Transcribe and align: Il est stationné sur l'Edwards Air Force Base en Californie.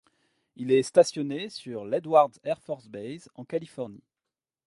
Il 0.55 0.71
est 0.71 0.81
stationné 0.81 1.49
sur 1.49 1.85
l'Edwards 1.85 2.31
Air 2.43 2.59
Force 2.63 2.87
Base 2.87 3.29
en 3.35 3.45
Californie. 3.45 4.01